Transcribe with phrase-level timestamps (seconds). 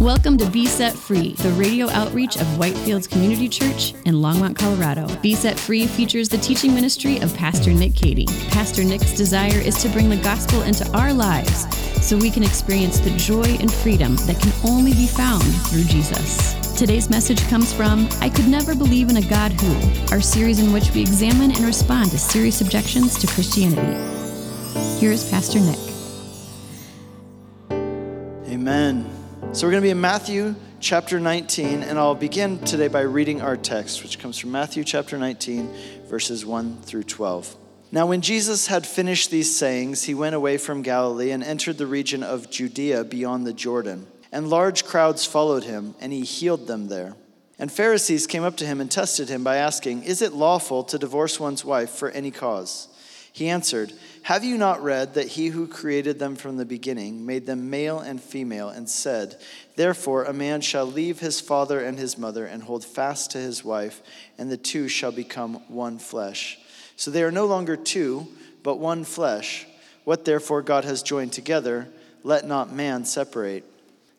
[0.00, 5.08] Welcome to Be Set Free, the radio outreach of Whitefields Community Church in Longmont, Colorado.
[5.22, 8.26] Be Set Free features the teaching ministry of Pastor Nick Cady.
[8.50, 11.66] Pastor Nick's desire is to bring the gospel into our lives
[12.06, 16.52] so we can experience the joy and freedom that can only be found through Jesus.
[16.78, 20.74] Today's message comes from I Could Never Believe in a God Who, our series in
[20.74, 23.96] which we examine and respond to serious objections to Christianity.
[25.00, 25.85] Here is Pastor Nick.
[29.56, 33.40] So we're going to be in Matthew chapter 19, and I'll begin today by reading
[33.40, 35.72] our text, which comes from Matthew chapter 19,
[36.08, 37.56] verses 1 through 12.
[37.90, 41.86] Now, when Jesus had finished these sayings, he went away from Galilee and entered the
[41.86, 44.06] region of Judea beyond the Jordan.
[44.30, 47.14] And large crowds followed him, and he healed them there.
[47.58, 50.98] And Pharisees came up to him and tested him by asking, Is it lawful to
[50.98, 52.88] divorce one's wife for any cause?
[53.36, 57.44] He answered, Have you not read that he who created them from the beginning made
[57.44, 59.38] them male and female, and said,
[59.74, 63.62] Therefore a man shall leave his father and his mother and hold fast to his
[63.62, 64.00] wife,
[64.38, 66.58] and the two shall become one flesh.
[66.96, 68.26] So they are no longer two,
[68.62, 69.66] but one flesh.
[70.04, 71.88] What therefore God has joined together,
[72.22, 73.64] let not man separate.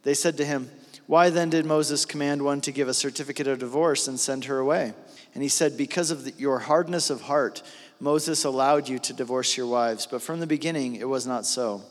[0.03, 0.69] They said to him,
[1.07, 4.59] Why then did Moses command one to give a certificate of divorce and send her
[4.59, 4.93] away?
[5.33, 7.63] And he said, Because of the, your hardness of heart,
[7.99, 11.81] Moses allowed you to divorce your wives, but from the beginning it was not so.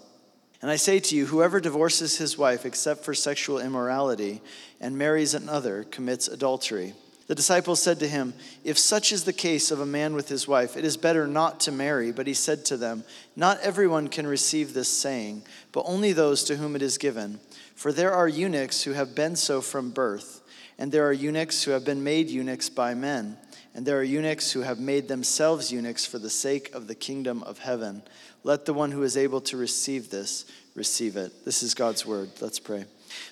[0.63, 4.41] And I say to you, whoever divorces his wife except for sexual immorality
[4.81, 6.95] and marries another commits adultery.
[7.27, 10.47] The disciples said to him, If such is the case of a man with his
[10.47, 12.13] wife, it is better not to marry.
[12.13, 13.03] But he said to them,
[13.35, 17.41] Not everyone can receive this saying, but only those to whom it is given.
[17.75, 20.41] For there are eunuchs who have been so from birth,
[20.79, 23.37] and there are eunuchs who have been made eunuchs by men
[23.77, 27.43] and there are eunuchs who have made themselves eunuchs for the sake of the kingdom
[27.43, 28.01] of heaven.
[28.43, 31.45] Let the one who is able to receive this receive it.
[31.45, 32.31] This is God's word.
[32.41, 32.87] Let's pray.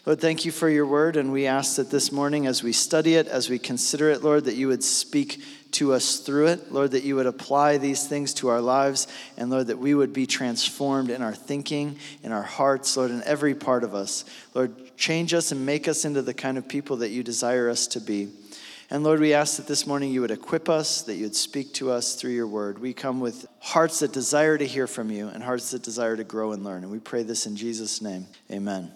[0.05, 3.15] Lord, thank you for your word, and we ask that this morning, as we study
[3.15, 5.43] it, as we consider it, Lord, that you would speak
[5.73, 6.71] to us through it.
[6.71, 9.09] Lord, that you would apply these things to our lives,
[9.39, 13.23] and Lord, that we would be transformed in our thinking, in our hearts, Lord, in
[13.25, 14.27] every part of us.
[14.53, 17.87] Lord, change us and make us into the kind of people that you desire us
[17.89, 18.29] to be.
[18.91, 21.73] And Lord, we ask that this morning you would equip us, that you would speak
[21.75, 22.79] to us through your word.
[22.79, 26.25] We come with hearts that desire to hear from you and hearts that desire to
[26.25, 26.83] grow and learn.
[26.83, 28.27] And we pray this in Jesus' name.
[28.51, 28.93] Amen.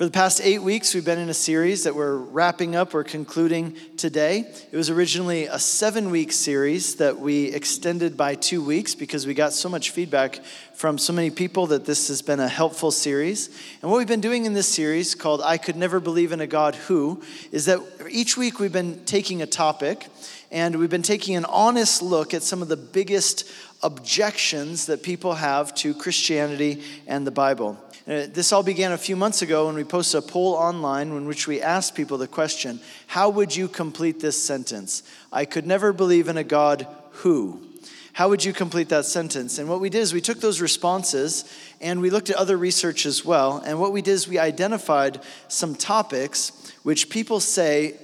[0.00, 3.04] For the past eight weeks, we've been in a series that we're wrapping up or
[3.04, 4.50] concluding today.
[4.72, 9.34] It was originally a seven week series that we extended by two weeks because we
[9.34, 10.40] got so much feedback
[10.72, 13.48] from so many people that this has been a helpful series.
[13.82, 16.46] And what we've been doing in this series called I Could Never Believe in a
[16.46, 17.22] God Who
[17.52, 20.06] is that each week we've been taking a topic
[20.50, 23.46] and we've been taking an honest look at some of the biggest
[23.82, 27.78] objections that people have to Christianity and the Bible.
[28.10, 31.26] Uh, this all began a few months ago when we posted a poll online in
[31.28, 35.04] which we asked people the question How would you complete this sentence?
[35.32, 37.60] I could never believe in a God who.
[38.12, 39.58] How would you complete that sentence?
[39.58, 41.44] And what we did is we took those responses
[41.80, 43.62] and we looked at other research as well.
[43.64, 47.94] And what we did is we identified some topics which people say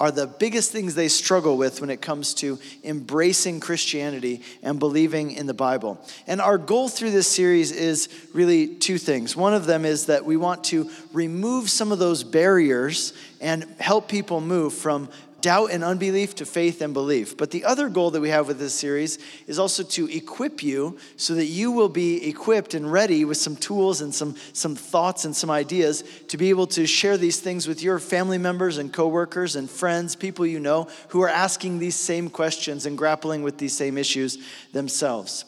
[0.00, 5.30] are the biggest things they struggle with when it comes to embracing Christianity and believing
[5.30, 6.04] in the Bible.
[6.26, 9.36] And our goal through this series is really two things.
[9.36, 14.08] One of them is that we want to remove some of those barriers and help
[14.08, 15.08] people move from
[15.44, 17.36] doubt and unbelief to faith and belief.
[17.36, 20.96] But the other goal that we have with this series is also to equip you
[21.18, 25.26] so that you will be equipped and ready with some tools and some, some thoughts
[25.26, 28.90] and some ideas to be able to share these things with your family members and
[28.90, 33.58] coworkers and friends, people you know who are asking these same questions and grappling with
[33.58, 34.38] these same issues
[34.72, 35.44] themselves.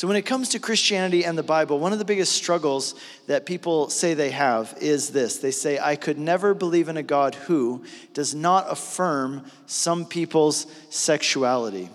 [0.00, 2.94] So, when it comes to Christianity and the Bible, one of the biggest struggles
[3.26, 7.02] that people say they have is this they say, I could never believe in a
[7.02, 7.84] God who
[8.14, 11.90] does not affirm some people's sexuality.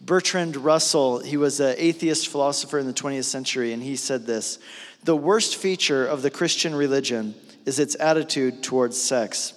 [0.00, 4.60] Bertrand Russell, he was an atheist philosopher in the 20th century, and he said this
[5.02, 7.34] The worst feature of the Christian religion
[7.66, 9.52] is its attitude towards sex.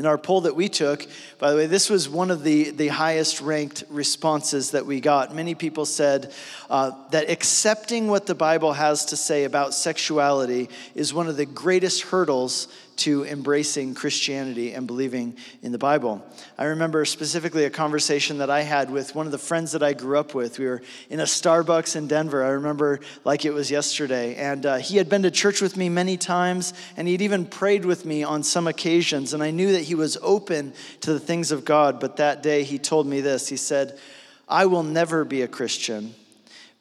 [0.00, 1.06] In our poll that we took,
[1.36, 5.34] by the way, this was one of the, the highest ranked responses that we got.
[5.34, 6.32] Many people said
[6.70, 11.44] uh, that accepting what the Bible has to say about sexuality is one of the
[11.44, 12.66] greatest hurdles
[13.00, 16.22] to embracing Christianity and believing in the Bible.
[16.58, 19.94] I remember specifically a conversation that I had with one of the friends that I
[19.94, 20.58] grew up with.
[20.58, 22.44] We were in a Starbucks in Denver.
[22.44, 24.34] I remember like it was yesterday.
[24.36, 27.86] And uh, he had been to church with me many times, and he'd even prayed
[27.86, 29.32] with me on some occasions.
[29.32, 32.00] And I knew that he was open to the things of God.
[32.00, 33.98] But that day he told me this He said,
[34.46, 36.14] I will never be a Christian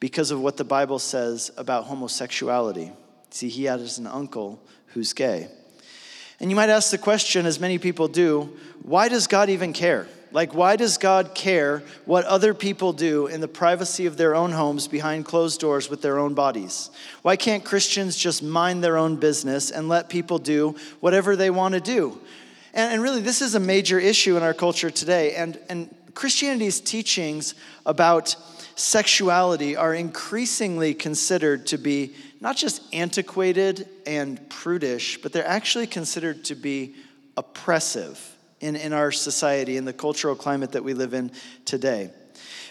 [0.02, 2.92] because of what the Bible says about homosexuality.
[3.30, 5.50] See, he has an uncle who's gay.
[6.40, 10.08] And you might ask the question, as many people do, why does God even care?
[10.32, 14.52] Like, why does God care what other people do in the privacy of their own
[14.52, 16.92] homes behind closed doors with their own bodies?
[17.24, 21.74] Why can't Christians just mind their own business and let people do whatever they want
[21.74, 22.20] to do?
[22.74, 25.34] And, and really, this is a major issue in our culture today.
[25.34, 28.36] And, and Christianity's teachings about
[28.76, 36.46] sexuality are increasingly considered to be not just antiquated and prudish, but they're actually considered
[36.46, 36.96] to be
[37.36, 41.32] oppressive in, in our society, in the cultural climate that we live in
[41.66, 42.12] today.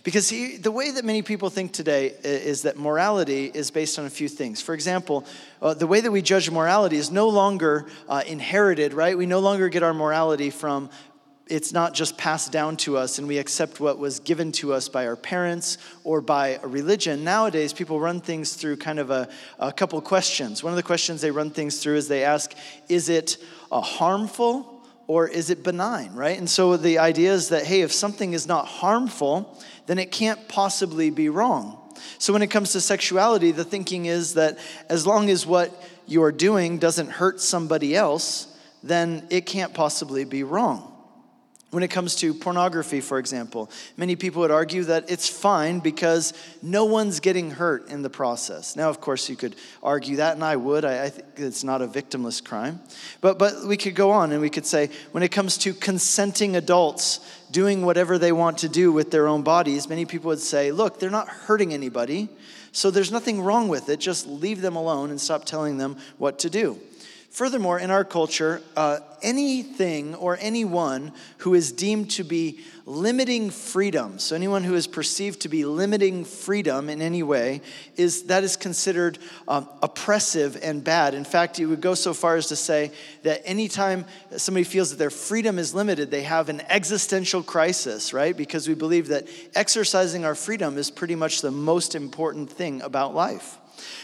[0.04, 4.06] Because he, the way that many people think today is that morality is based on
[4.06, 4.62] a few things.
[4.62, 5.26] For example,
[5.60, 9.18] uh, the way that we judge morality is no longer uh, inherited, right?
[9.18, 10.88] We no longer get our morality from
[11.48, 14.88] it's not just passed down to us and we accept what was given to us
[14.88, 17.24] by our parents or by a religion.
[17.24, 19.28] Nowadays, people run things through kind of a,
[19.58, 20.62] a couple questions.
[20.62, 22.54] One of the questions they run things through is they ask,
[22.88, 23.38] is it
[23.72, 26.38] uh, harmful or is it benign, right?
[26.38, 30.48] And so the idea is that, hey, if something is not harmful, then it can't
[30.48, 31.78] possibly be wrong.
[32.18, 34.58] So when it comes to sexuality, the thinking is that
[34.88, 35.72] as long as what
[36.06, 40.94] you're doing doesn't hurt somebody else, then it can't possibly be wrong.
[41.70, 46.32] When it comes to pornography, for example, many people would argue that it's fine because
[46.62, 48.74] no one's getting hurt in the process.
[48.74, 50.86] Now, of course, you could argue that, and I would.
[50.86, 52.80] I, I, think it's not a victimless crime.
[53.20, 56.56] But, but we could go on and we could say when it comes to consenting
[56.56, 57.20] adults
[57.50, 60.98] doing whatever they want to do with their own bodies, many people would say, look,
[60.98, 62.30] they're not hurting anybody,
[62.72, 64.00] so there's nothing wrong with it.
[64.00, 66.78] Just leave them alone and stop telling them what to do.
[67.38, 74.18] Furthermore, in our culture, uh, anything or anyone who is deemed to be limiting freedom,
[74.18, 77.60] so anyone who is perceived to be limiting freedom in any way,
[77.96, 81.14] is that is considered um, oppressive and bad.
[81.14, 82.90] In fact, you would go so far as to say
[83.22, 84.04] that anytime
[84.36, 88.36] somebody feels that their freedom is limited, they have an existential crisis, right?
[88.36, 93.14] Because we believe that exercising our freedom is pretty much the most important thing about
[93.14, 93.58] life.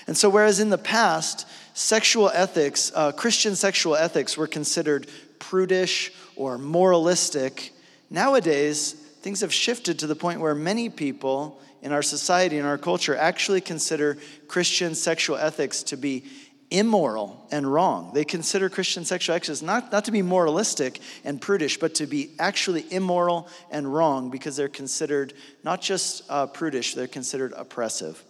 [0.06, 6.12] And so, whereas in the past, sexual ethics, uh, Christian sexual ethics, were considered prudish
[6.36, 7.72] or moralistic,
[8.10, 12.78] nowadays things have shifted to the point where many people in our society, in our
[12.78, 14.16] culture, actually consider
[14.48, 16.24] Christian sexual ethics to be
[16.70, 18.10] immoral and wrong.
[18.14, 22.30] They consider Christian sexual ethics not, not to be moralistic and prudish, but to be
[22.38, 28.22] actually immoral and wrong because they're considered not just uh, prudish, they're considered oppressive.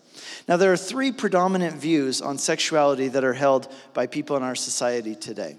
[0.48, 4.54] Now, there are three predominant views on sexuality that are held by people in our
[4.54, 5.56] society today.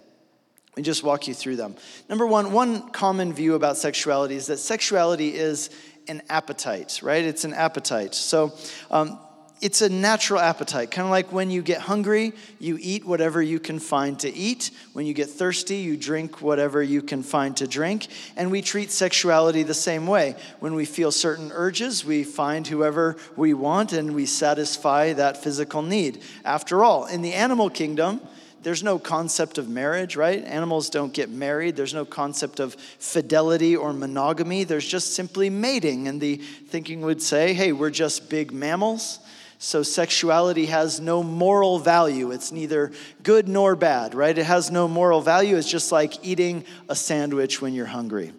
[0.69, 1.75] Let me just walk you through them.
[2.09, 5.69] Number one, one common view about sexuality is that sexuality is
[6.07, 7.23] an appetite, right?
[7.23, 8.13] It's an appetite.
[8.13, 8.53] So,
[8.91, 9.19] um,
[9.62, 13.60] it's a natural appetite, kind of like when you get hungry, you eat whatever you
[13.60, 14.72] can find to eat.
[14.94, 18.07] When you get thirsty, you drink whatever you can find to drink.
[18.36, 20.36] And we treat sexuality the same way.
[20.60, 25.81] When we feel certain urges, we find whoever we want and we satisfy that physical
[25.81, 26.22] need.
[26.44, 28.19] After all, in the animal kingdom,
[28.62, 30.44] there's no concept of marriage, right?
[30.44, 31.75] Animals don't get married.
[31.75, 34.63] There's no concept of fidelity or monogamy.
[34.63, 36.07] There's just simply mating.
[36.07, 39.19] And the thinking would say, hey, we're just big mammals.
[39.57, 42.31] So sexuality has no moral value.
[42.31, 42.92] It's neither
[43.24, 44.38] good nor bad, right?
[44.38, 45.56] It has no moral value.
[45.56, 48.33] It's just like eating a sandwich when you're hungry.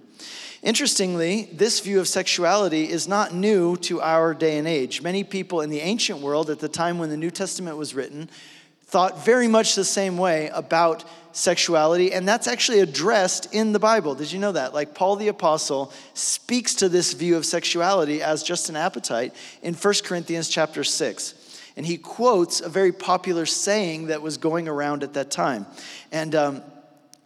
[0.63, 5.01] Interestingly, this view of sexuality is not new to our day and age.
[5.01, 8.29] Many people in the ancient world, at the time when the New Testament was written,
[8.85, 11.05] thought very much the same way about
[11.37, 14.15] sexuality, and that's actually addressed in the Bible.
[14.15, 14.73] Did you know that?
[14.73, 19.75] Like Paul the Apostle speaks to this view of sexuality as just an appetite in
[19.75, 21.35] 1 Corinthians chapter 6.
[21.77, 25.67] And he quotes a very popular saying that was going around at that time.
[26.11, 26.63] And um,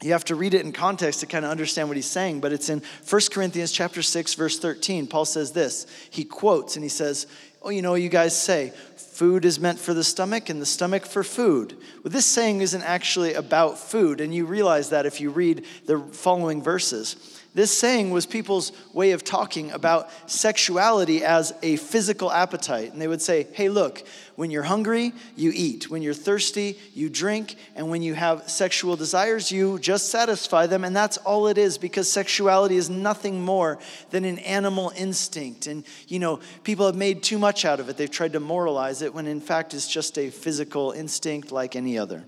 [0.02, 2.52] you have to read it in context to kind of understand what he's saying, but
[2.52, 5.06] it's in 1 Corinthians chapter 6, verse 13.
[5.06, 5.86] Paul says this.
[6.10, 7.28] He quotes and he says,
[7.62, 11.04] Oh, you know, you guys say, food is meant for the stomach and the stomach
[11.04, 11.76] for food.
[12.02, 15.98] Well, this saying isn't actually about food, and you realize that if you read the
[15.98, 17.39] following verses.
[17.52, 22.92] This saying was people's way of talking about sexuality as a physical appetite.
[22.92, 24.04] And they would say, hey, look,
[24.36, 25.90] when you're hungry, you eat.
[25.90, 27.56] When you're thirsty, you drink.
[27.74, 30.84] And when you have sexual desires, you just satisfy them.
[30.84, 33.80] And that's all it is because sexuality is nothing more
[34.10, 35.66] than an animal instinct.
[35.66, 37.96] And, you know, people have made too much out of it.
[37.96, 41.98] They've tried to moralize it when in fact it's just a physical instinct like any
[41.98, 42.24] other.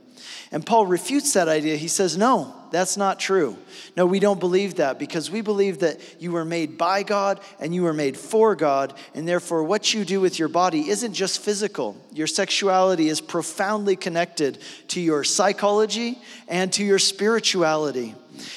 [0.50, 1.76] And Paul refutes that idea.
[1.76, 3.56] He says, No, that's not true.
[3.96, 7.74] No, we don't believe that because we believe that you were made by God and
[7.74, 11.40] you were made for God, and therefore what you do with your body isn't just
[11.40, 11.96] physical.
[12.12, 18.14] Your sexuality is profoundly connected to your psychology and to your spirituality.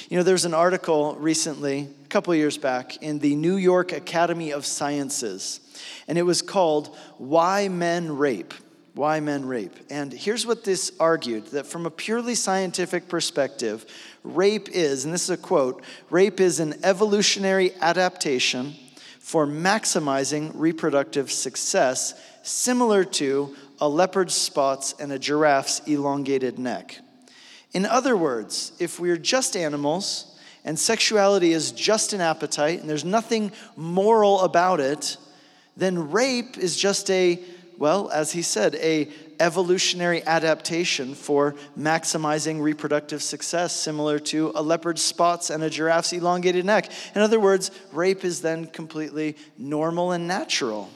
[0.09, 4.51] You know, there's an article recently, a couple years back, in the New York Academy
[4.51, 5.59] of Sciences,
[6.07, 8.53] and it was called Why Men Rape.
[8.95, 9.75] Why men rape.
[9.89, 13.85] And here's what this argued that from a purely scientific perspective,
[14.23, 18.73] rape is, and this is a quote rape is an evolutionary adaptation
[19.19, 26.97] for maximizing reproductive success, similar to a leopard's spots and a giraffe's elongated neck.
[27.73, 33.03] In other words, if we're just animals and sexuality is just an appetite and there's
[33.03, 35.17] nothing moral about it,
[35.75, 37.43] then rape is just a
[37.77, 45.03] well, as he said, a evolutionary adaptation for maximizing reproductive success, similar to a leopard's
[45.03, 46.89] spots and a giraffe's elongated neck.
[47.13, 50.89] In other words, rape is then completely normal and natural.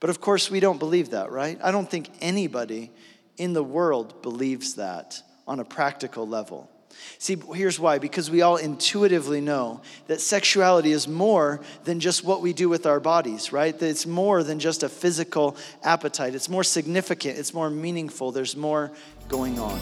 [0.00, 1.58] But of course, we don't believe that, right?
[1.62, 2.90] I don't think anybody
[3.36, 6.70] in the world believes that on a practical level.
[7.18, 12.42] See, here's why because we all intuitively know that sexuality is more than just what
[12.42, 13.78] we do with our bodies, right?
[13.78, 18.56] That it's more than just a physical appetite, it's more significant, it's more meaningful, there's
[18.56, 18.90] more
[19.28, 19.80] going on.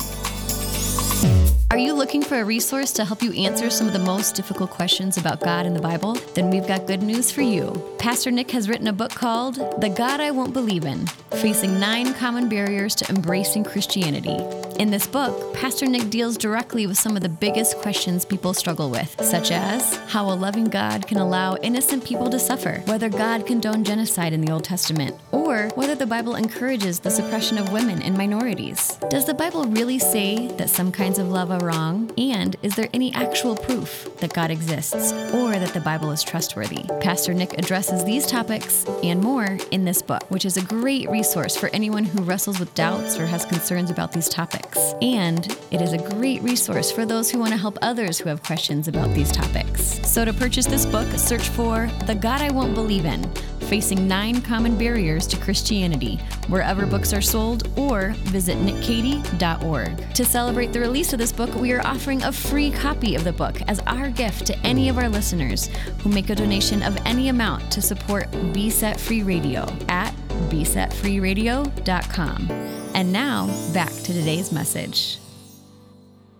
[1.72, 4.68] Are you looking for a resource to help you answer some of the most difficult
[4.68, 6.12] questions about God in the Bible?
[6.34, 7.72] Then we've got good news for you.
[7.98, 11.06] Pastor Nick has written a book called The God I Won't Believe in
[11.40, 14.36] Facing Nine Common Barriers to Embracing Christianity.
[14.82, 18.90] In this book, Pastor Nick deals directly with some of the biggest questions people struggle
[18.90, 23.46] with, such as how a loving God can allow innocent people to suffer, whether God
[23.46, 28.02] condoned genocide in the Old Testament, or whether the Bible encourages the suppression of women
[28.02, 28.98] and minorities.
[29.08, 32.10] Does the Bible really say that some kinds of love are wrong?
[32.18, 36.82] And is there any actual proof that God exists or that the Bible is trustworthy?
[37.00, 41.56] Pastor Nick addresses these topics and more in this book, which is a great resource
[41.56, 44.28] for anyone who wrestles with doubts or has concerns about these
[44.72, 44.94] topics.
[45.02, 48.42] And it is a great resource for those who want to help others who have
[48.42, 50.00] questions about these topics.
[50.08, 54.40] So to purchase this book, search for The God I Won't Believe in Facing Nine
[54.42, 56.16] Common Barriers to Christianity,
[56.48, 60.14] wherever books are sold, or visit nickcady.org.
[60.14, 63.32] To celebrate the release of this book, we are offering a free copy of the
[63.32, 67.28] book as our gift to any of our listeners who make a donation of any
[67.28, 70.12] amount to support Be Set Free Radio at
[70.50, 72.81] besetfreeradio.com.
[72.94, 75.18] And now, back to today's message.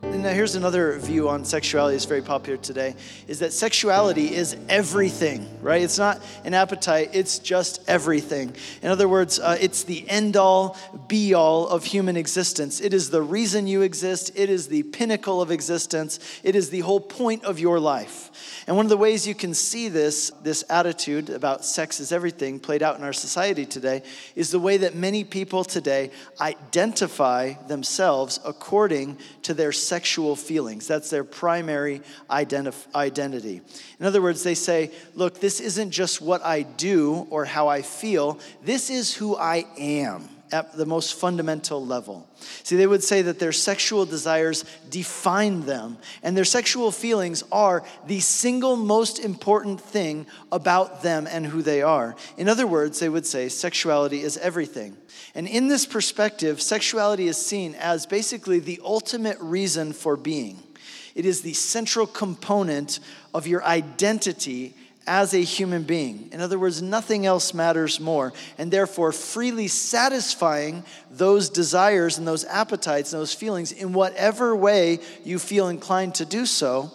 [0.02, 2.94] And here's another view on sexuality that's very popular today
[3.26, 5.80] is that sexuality is everything, right?
[5.80, 8.54] It's not an appetite, it's just everything.
[8.82, 10.76] In other words, uh, it's the end all,
[11.08, 12.80] be all of human existence.
[12.80, 16.80] It is the reason you exist, it is the pinnacle of existence, it is the
[16.80, 18.30] whole point of your life.
[18.66, 22.60] And one of the ways you can see this, this attitude about sex is everything
[22.60, 24.02] played out in our society today
[24.34, 26.10] is the way that many people today
[26.40, 30.86] identify themselves according to their sexual feelings.
[30.86, 33.60] That's their primary identif- identity.
[34.00, 37.82] In other words, they say, look, this isn't just what I do or how I
[37.82, 42.28] feel, this is who I am at the most fundamental level.
[42.62, 47.84] See, they would say that their sexual desires define them, and their sexual feelings are
[48.06, 52.14] the single most important thing about them and who they are.
[52.36, 54.96] In other words, they would say sexuality is everything.
[55.34, 60.62] And in this perspective, sexuality is seen as basically the ultimate reason for being.
[61.14, 63.00] It is the central component
[63.34, 64.74] of your identity
[65.06, 66.28] as a human being.
[66.32, 68.32] In other words, nothing else matters more.
[68.58, 75.00] And therefore, freely satisfying those desires and those appetites and those feelings in whatever way
[75.24, 76.90] you feel inclined to do so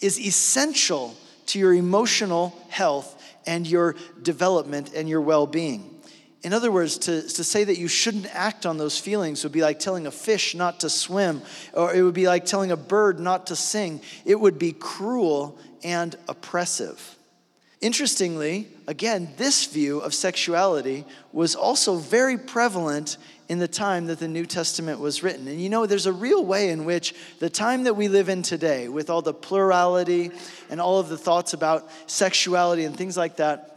[0.00, 3.14] is essential to your emotional health
[3.46, 5.94] and your development and your well being.
[6.42, 9.62] In other words, to, to say that you shouldn't act on those feelings would be
[9.62, 13.18] like telling a fish not to swim, or it would be like telling a bird
[13.18, 14.00] not to sing.
[14.24, 17.17] It would be cruel and oppressive.
[17.80, 23.18] Interestingly, again, this view of sexuality was also very prevalent
[23.48, 25.46] in the time that the New Testament was written.
[25.46, 28.42] And you know, there's a real way in which the time that we live in
[28.42, 30.32] today, with all the plurality
[30.70, 33.74] and all of the thoughts about sexuality and things like that,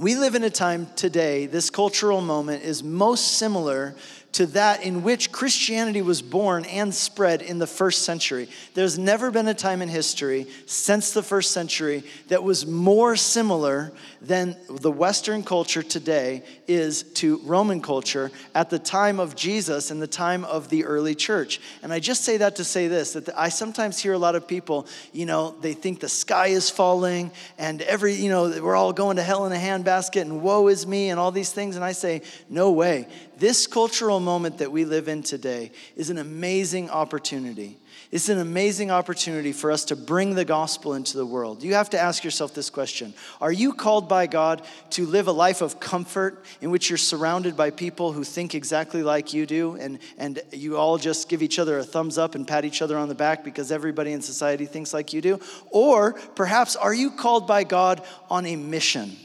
[0.00, 3.94] we live in a time today, this cultural moment is most similar
[4.34, 8.48] to that in which Christianity was born and spread in the first century.
[8.74, 13.92] There's never been a time in history since the first century that was more similar
[14.26, 20.00] than the Western culture today is to Roman culture at the time of Jesus and
[20.00, 21.60] the time of the early church.
[21.82, 24.48] And I just say that to say this that I sometimes hear a lot of
[24.48, 28.92] people, you know, they think the sky is falling and every, you know, we're all
[28.92, 31.76] going to hell in a handbasket and woe is me and all these things.
[31.76, 33.06] And I say, no way.
[33.36, 37.78] This cultural moment that we live in today is an amazing opportunity
[38.14, 41.64] it's an amazing opportunity for us to bring the gospel into the world.
[41.64, 45.32] You have to ask yourself this question Are you called by God to live a
[45.32, 49.74] life of comfort in which you're surrounded by people who think exactly like you do,
[49.74, 52.96] and, and you all just give each other a thumbs up and pat each other
[52.96, 55.40] on the back because everybody in society thinks like you do?
[55.72, 59.16] Or perhaps are you called by God on a mission?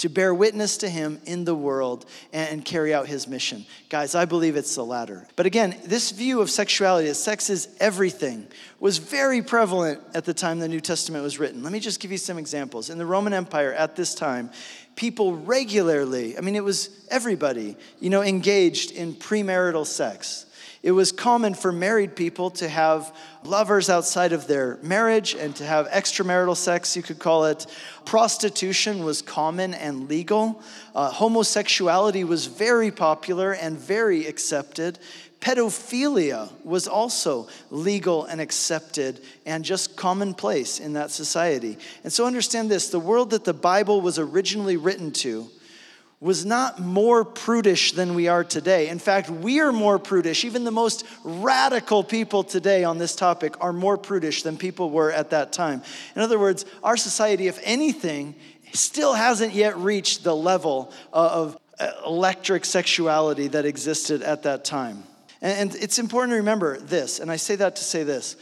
[0.00, 3.66] To bear witness to him in the world and carry out his mission.
[3.90, 5.28] Guys, I believe it's the latter.
[5.36, 8.46] But again, this view of sexuality, that sex is everything,
[8.78, 11.62] was very prevalent at the time the New Testament was written.
[11.62, 12.88] Let me just give you some examples.
[12.88, 14.50] In the Roman Empire at this time,
[14.96, 20.46] people regularly, I mean, it was everybody, you know, engaged in premarital sex.
[20.82, 25.64] It was common for married people to have lovers outside of their marriage and to
[25.64, 27.66] have extramarital sex, you could call it.
[28.06, 30.62] Prostitution was common and legal.
[30.94, 34.98] Uh, homosexuality was very popular and very accepted.
[35.40, 41.76] Pedophilia was also legal and accepted and just commonplace in that society.
[42.04, 45.50] And so understand this the world that the Bible was originally written to
[46.20, 48.88] was not more prudish than we are today.
[48.88, 50.44] In fact, we are more prudish.
[50.44, 55.10] Even the most radical people today on this topic are more prudish than people were
[55.10, 55.82] at that time.
[56.14, 58.34] In other words, our society, if anything,
[58.74, 64.62] still hasn't yet reached the level uh, of uh, electric sexuality that existed at that
[64.62, 65.02] time.
[65.40, 68.36] And it's important to remember this, and I say that to say this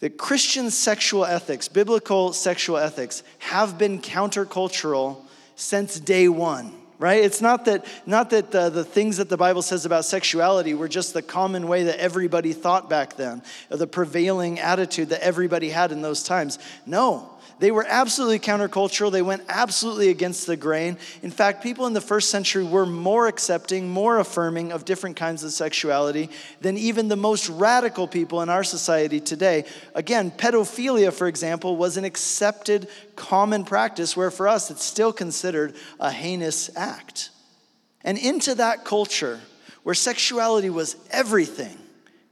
[0.00, 5.24] that Christian sexual ethics, biblical sexual ethics, have been countercultural
[5.54, 7.24] since day one right?
[7.24, 10.86] It's not that not that the, the things that the bible says about sexuality were
[10.88, 15.68] just the common way that everybody thought back then or the prevailing attitude that everybody
[15.68, 16.60] had in those times.
[16.86, 19.12] No they were absolutely countercultural.
[19.12, 20.98] They went absolutely against the grain.
[21.22, 25.44] In fact, people in the first century were more accepting, more affirming of different kinds
[25.44, 26.28] of sexuality
[26.60, 29.64] than even the most radical people in our society today.
[29.94, 35.74] Again, pedophilia, for example, was an accepted common practice, where for us it's still considered
[36.00, 37.30] a heinous act.
[38.02, 39.40] And into that culture,
[39.84, 41.78] where sexuality was everything,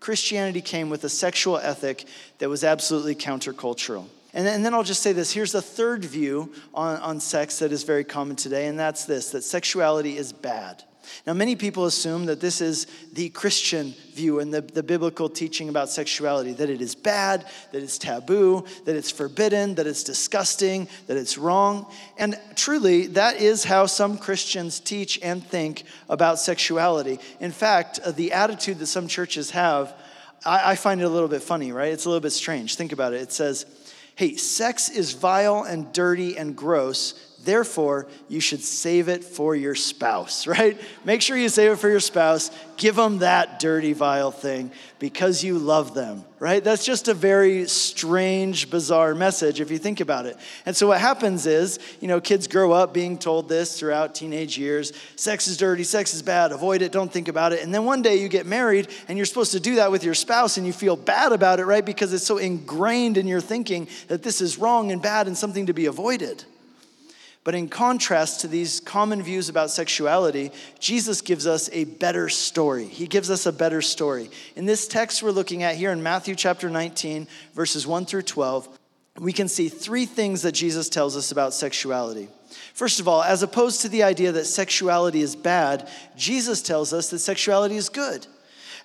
[0.01, 2.05] Christianity came with a sexual ethic
[2.39, 4.07] that was absolutely countercultural.
[4.33, 7.59] And then, and then I'll just say this here's a third view on, on sex
[7.61, 10.85] that is very common today, and that's this that sexuality is bad.
[11.27, 15.69] Now, many people assume that this is the Christian view and the, the biblical teaching
[15.69, 20.89] about sexuality that it is bad, that it's taboo, that it's forbidden, that it's disgusting,
[21.07, 21.87] that it's wrong.
[22.19, 27.19] And truly, that is how some Christians teach and think about sexuality.
[27.41, 29.95] In fact, uh, the attitude that some churches have,
[30.45, 31.93] I, I find it a little bit funny, right?
[31.93, 32.77] It's a little bit strange.
[32.77, 33.21] Think about it.
[33.21, 33.67] It says,
[34.21, 37.15] hey, sex is vile and dirty and gross.
[37.43, 40.79] Therefore, you should save it for your spouse, right?
[41.05, 42.51] Make sure you save it for your spouse.
[42.77, 46.63] Give them that dirty, vile thing because you love them, right?
[46.63, 50.37] That's just a very strange, bizarre message if you think about it.
[50.65, 54.59] And so, what happens is, you know, kids grow up being told this throughout teenage
[54.59, 57.63] years sex is dirty, sex is bad, avoid it, don't think about it.
[57.63, 60.15] And then one day you get married and you're supposed to do that with your
[60.15, 61.85] spouse and you feel bad about it, right?
[61.85, 65.67] Because it's so ingrained in your thinking that this is wrong and bad and something
[65.67, 66.45] to be avoided.
[67.51, 72.87] But in contrast to these common views about sexuality, Jesus gives us a better story.
[72.87, 74.31] He gives us a better story.
[74.55, 78.69] In this text we're looking at here in Matthew chapter 19, verses 1 through 12,
[79.19, 82.29] we can see three things that Jesus tells us about sexuality.
[82.73, 87.11] First of all, as opposed to the idea that sexuality is bad, Jesus tells us
[87.11, 88.29] that sexuality is good.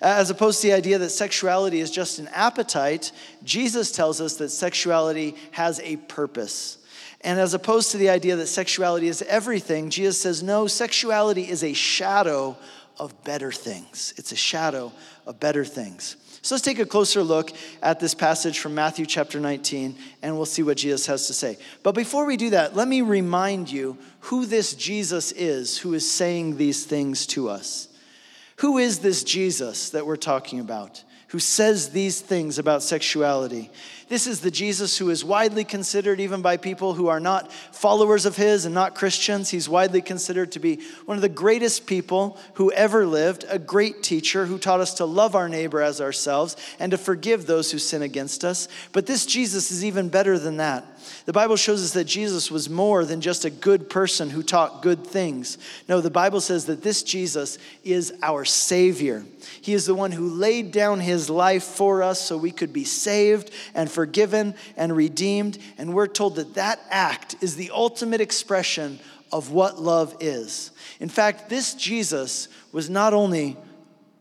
[0.00, 3.12] As opposed to the idea that sexuality is just an appetite,
[3.44, 6.78] Jesus tells us that sexuality has a purpose.
[7.26, 11.64] And as opposed to the idea that sexuality is everything, Jesus says, no, sexuality is
[11.64, 12.56] a shadow
[13.00, 14.14] of better things.
[14.16, 14.92] It's a shadow
[15.26, 16.16] of better things.
[16.42, 17.50] So let's take a closer look
[17.82, 21.58] at this passage from Matthew chapter 19, and we'll see what Jesus has to say.
[21.82, 26.08] But before we do that, let me remind you who this Jesus is who is
[26.08, 27.88] saying these things to us.
[28.58, 31.02] Who is this Jesus that we're talking about?
[31.28, 33.70] who says these things about sexuality.
[34.08, 38.24] This is the Jesus who is widely considered, even by people who are not followers
[38.24, 39.50] of his and not Christians.
[39.50, 44.04] He's widely considered to be one of the greatest people who ever lived, a great
[44.04, 47.78] teacher who taught us to love our neighbor as ourselves and to forgive those who
[47.78, 48.68] sin against us.
[48.92, 50.84] But this Jesus is even better than that.
[51.24, 54.82] The Bible shows us that Jesus was more than just a good person who taught
[54.82, 55.58] good things.
[55.88, 59.24] No, the Bible says that this Jesus is our Savior.
[59.60, 62.84] He is the one who laid down his life for us so we could be
[62.84, 65.56] saved and forgiven and redeemed.
[65.78, 69.00] And we're told that that act is the ultimate expression
[69.32, 70.70] of what love is.
[71.00, 73.56] In fact, this Jesus was not only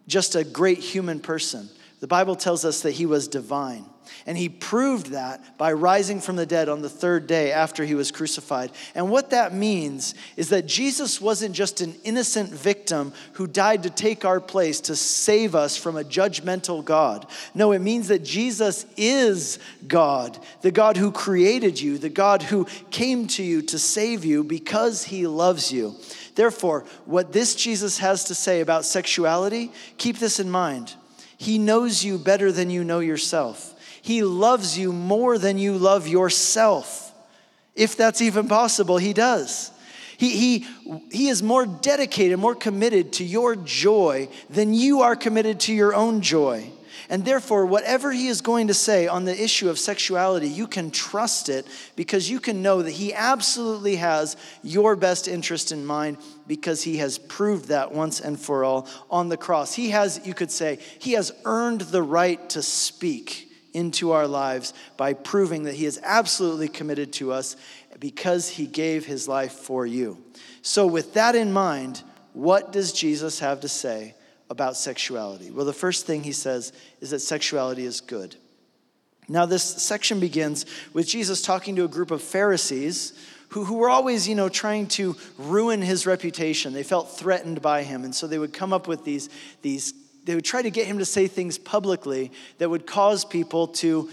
[0.08, 3.86] just a great human person, the Bible tells us that he was divine.
[4.26, 7.96] And he proved that by rising from the dead on the third day after he
[7.96, 8.72] was crucified.
[8.96, 13.90] And what that means is that Jesus wasn't just an innocent victim who died to
[13.90, 17.28] take our place to save us from a judgmental God.
[17.54, 22.66] No, it means that Jesus is God, the God who created you, the God who
[22.92, 25.96] came to you to save you because he loves you.
[26.36, 30.94] Therefore, what this Jesus has to say about sexuality, keep this in mind.
[31.38, 33.75] He knows you better than you know yourself.
[34.06, 37.12] He loves you more than you love yourself.
[37.74, 39.72] If that's even possible, He does.
[40.18, 40.68] He, he,
[41.12, 45.96] he is more dedicated, more committed to your joy than you are committed to your
[45.96, 46.70] own joy.
[47.10, 50.92] And therefore, whatever he is going to say on the issue of sexuality, you can
[50.92, 51.66] trust it
[51.96, 56.98] because you can know that he absolutely has your best interest in mind because he
[56.98, 59.74] has proved that once and for all on the cross.
[59.74, 64.74] He has, you could say, he has earned the right to speak into our lives
[64.98, 67.56] by proving that He is absolutely committed to us
[68.00, 70.24] because He gave His life for you.
[70.62, 72.02] So, with that in mind,
[72.34, 74.16] what does Jesus have to say
[74.50, 75.52] about sexuality?
[75.52, 78.36] Well, the first thing He says is that sexuality is good.
[79.28, 83.14] Now, this section begins with Jesus talking to a group of Pharisees
[83.50, 86.74] who, who were always, you know, trying to ruin his reputation.
[86.74, 88.04] They felt threatened by him.
[88.04, 89.30] And so they would come up with these,
[89.62, 89.94] these
[90.26, 94.10] they would try to get him to say things publicly that would cause people to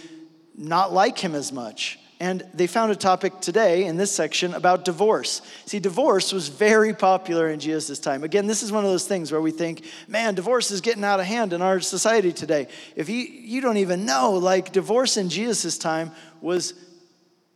[0.56, 1.98] not like him as much.
[2.20, 5.42] And they found a topic today in this section about divorce.
[5.66, 8.22] See, divorce was very popular in Jesus' time.
[8.22, 11.18] Again, this is one of those things where we think, man, divorce is getting out
[11.18, 12.68] of hand in our society today.
[12.94, 16.74] If you, you don't even know, like, divorce in Jesus' time was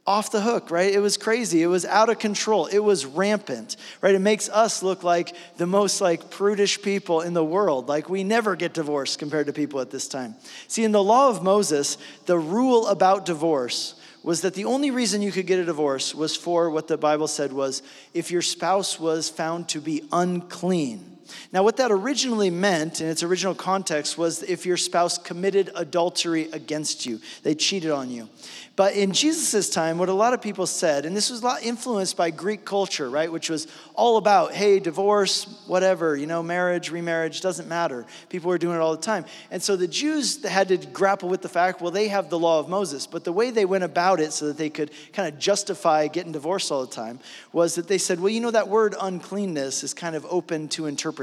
[0.06, 0.92] off the hook, right?
[0.92, 1.62] It was crazy.
[1.62, 2.66] It was out of control.
[2.66, 4.14] It was rampant, right?
[4.14, 7.88] It makes us look like the most like prudish people in the world.
[7.88, 10.36] Like we never get divorced compared to people at this time.
[10.68, 15.22] See, in the law of Moses, the rule about divorce was that the only reason
[15.22, 17.82] you could get a divorce was for what the Bible said was
[18.14, 21.15] if your spouse was found to be unclean.
[21.52, 26.48] Now, what that originally meant in its original context was if your spouse committed adultery
[26.52, 28.28] against you, they cheated on you.
[28.76, 31.62] But in Jesus' time, what a lot of people said, and this was a lot
[31.62, 36.90] influenced by Greek culture, right, which was all about, hey, divorce, whatever, you know, marriage,
[36.90, 38.04] remarriage, doesn't matter.
[38.28, 39.24] People were doing it all the time.
[39.50, 42.60] And so the Jews had to grapple with the fact, well, they have the law
[42.60, 43.06] of Moses.
[43.06, 46.32] But the way they went about it so that they could kind of justify getting
[46.32, 47.18] divorced all the time
[47.52, 50.84] was that they said, well, you know, that word uncleanness is kind of open to
[50.84, 51.15] interpretation.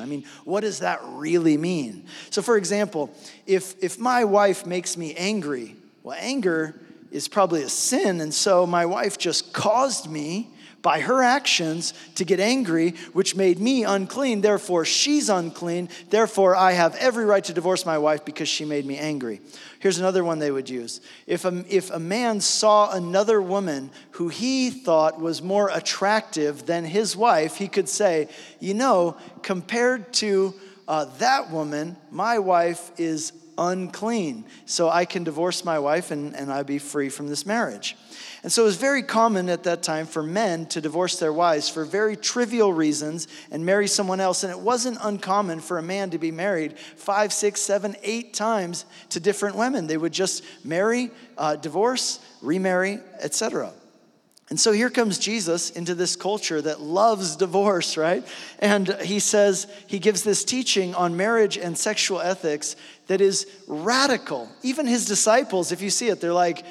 [0.00, 2.06] I mean, what does that really mean?
[2.30, 3.10] So, for example,
[3.46, 6.80] if, if my wife makes me angry, well, anger
[7.10, 8.20] is probably a sin.
[8.20, 10.50] And so my wife just caused me
[10.84, 14.42] by her actions to get angry, which made me unclean.
[14.42, 15.88] Therefore, she's unclean.
[16.10, 19.40] Therefore, I have every right to divorce my wife because she made me angry.
[19.80, 21.00] Here's another one they would use.
[21.26, 26.84] If a, if a man saw another woman who he thought was more attractive than
[26.84, 28.28] his wife, he could say,
[28.60, 30.54] You know, compared to
[30.86, 34.44] uh, that woman, my wife is unclean.
[34.66, 37.96] So I can divorce my wife and, and I'd be free from this marriage.
[38.42, 41.68] And so it was very common at that time for men to divorce their wives
[41.68, 44.44] for very trivial reasons and marry someone else.
[44.44, 48.84] And it wasn't uncommon for a man to be married five, six, seven, eight times
[49.10, 49.86] to different women.
[49.86, 53.72] They would just marry, uh, divorce, remarry, etc.
[54.54, 58.24] And so here comes Jesus into this culture that loves divorce, right?
[58.60, 62.76] And he says, he gives this teaching on marriage and sexual ethics
[63.08, 64.48] that is radical.
[64.62, 66.64] Even his disciples, if you see it, they're like,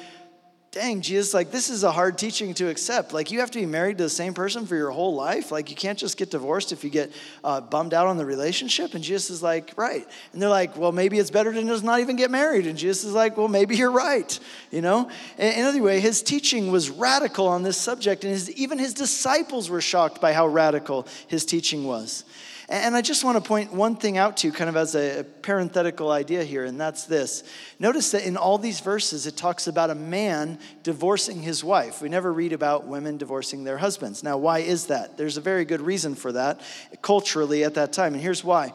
[0.74, 3.12] dang, Jesus, like this is a hard teaching to accept.
[3.12, 5.52] Like you have to be married to the same person for your whole life.
[5.52, 7.12] Like you can't just get divorced if you get
[7.44, 8.92] uh, bummed out on the relationship.
[8.94, 10.04] And Jesus is like, right.
[10.32, 12.66] And they're like, well, maybe it's better to just not even get married.
[12.66, 14.36] And Jesus is like, well, maybe you're right.
[14.72, 15.08] You know.
[15.38, 19.80] And, anyway, his teaching was radical on this subject, and his, even his disciples were
[19.80, 22.24] shocked by how radical his teaching was.
[22.68, 25.24] And I just want to point one thing out to you, kind of as a
[25.42, 27.44] parenthetical idea here, and that's this.
[27.78, 32.00] Notice that in all these verses, it talks about a man divorcing his wife.
[32.00, 34.22] We never read about women divorcing their husbands.
[34.22, 35.18] Now, why is that?
[35.18, 36.60] There's a very good reason for that
[37.02, 38.72] culturally at that time, and here's why.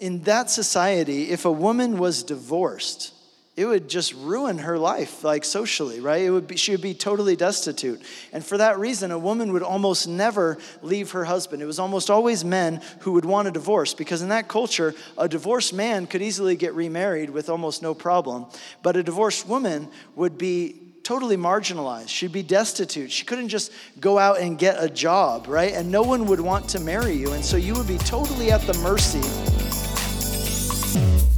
[0.00, 3.12] In that society, if a woman was divorced,
[3.56, 6.20] it would just ruin her life, like socially, right?
[6.20, 8.02] It would be, she would be totally destitute.
[8.30, 11.62] And for that reason, a woman would almost never leave her husband.
[11.62, 15.26] It was almost always men who would want a divorce because in that culture, a
[15.26, 18.44] divorced man could easily get remarried with almost no problem.
[18.82, 22.08] But a divorced woman would be totally marginalized.
[22.08, 23.10] She'd be destitute.
[23.10, 25.72] She couldn't just go out and get a job, right?
[25.72, 27.32] And no one would want to marry you.
[27.32, 29.55] And so you would be totally at the mercy.